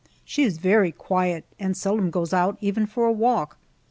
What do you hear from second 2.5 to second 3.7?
even for a walk.